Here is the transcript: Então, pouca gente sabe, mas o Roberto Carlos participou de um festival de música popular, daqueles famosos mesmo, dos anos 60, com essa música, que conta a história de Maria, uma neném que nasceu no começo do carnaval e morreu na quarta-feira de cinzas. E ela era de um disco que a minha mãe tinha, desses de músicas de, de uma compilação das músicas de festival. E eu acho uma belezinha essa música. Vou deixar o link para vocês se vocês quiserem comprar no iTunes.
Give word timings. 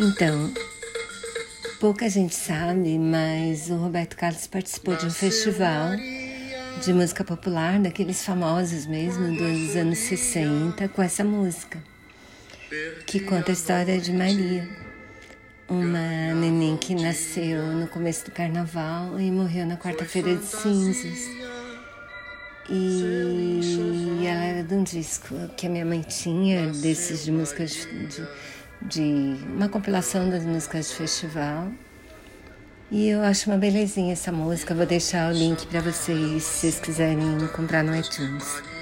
Então, 0.00 0.54
pouca 1.80 2.08
gente 2.08 2.32
sabe, 2.32 2.96
mas 2.96 3.68
o 3.68 3.74
Roberto 3.74 4.16
Carlos 4.16 4.46
participou 4.46 4.94
de 4.94 5.06
um 5.06 5.10
festival 5.10 5.90
de 6.84 6.92
música 6.92 7.24
popular, 7.24 7.80
daqueles 7.80 8.24
famosos 8.24 8.86
mesmo, 8.86 9.36
dos 9.36 9.74
anos 9.74 9.98
60, 9.98 10.88
com 10.90 11.02
essa 11.02 11.24
música, 11.24 11.82
que 13.06 13.18
conta 13.18 13.50
a 13.50 13.52
história 13.52 13.98
de 13.98 14.12
Maria, 14.12 14.68
uma 15.68 16.32
neném 16.32 16.76
que 16.76 16.94
nasceu 16.94 17.60
no 17.72 17.88
começo 17.88 18.24
do 18.26 18.30
carnaval 18.30 19.18
e 19.18 19.32
morreu 19.32 19.66
na 19.66 19.76
quarta-feira 19.76 20.36
de 20.36 20.46
cinzas. 20.46 21.28
E 22.70 24.24
ela 24.24 24.44
era 24.44 24.62
de 24.62 24.74
um 24.74 24.84
disco 24.84 25.34
que 25.56 25.66
a 25.66 25.70
minha 25.70 25.84
mãe 25.84 26.02
tinha, 26.02 26.68
desses 26.68 27.24
de 27.24 27.32
músicas 27.32 27.72
de, 27.72 28.06
de 28.06 28.28
uma 29.56 29.68
compilação 29.68 30.30
das 30.30 30.44
músicas 30.44 30.88
de 30.88 30.94
festival. 30.94 31.68
E 32.90 33.08
eu 33.08 33.22
acho 33.22 33.50
uma 33.50 33.58
belezinha 33.58 34.12
essa 34.12 34.32
música. 34.32 34.74
Vou 34.74 34.86
deixar 34.86 35.30
o 35.30 35.34
link 35.36 35.66
para 35.66 35.80
vocês 35.80 36.42
se 36.42 36.60
vocês 36.60 36.80
quiserem 36.80 37.46
comprar 37.54 37.84
no 37.84 37.94
iTunes. 37.94 38.77